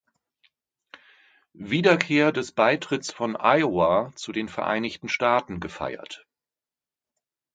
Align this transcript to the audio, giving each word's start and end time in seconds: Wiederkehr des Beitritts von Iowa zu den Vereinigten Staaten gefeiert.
Wiederkehr 1.53 2.31
des 2.31 2.53
Beitritts 2.53 3.13
von 3.13 3.35
Iowa 3.39 4.11
zu 4.15 4.31
den 4.31 4.49
Vereinigten 4.49 5.09
Staaten 5.09 5.59
gefeiert. 5.59 6.25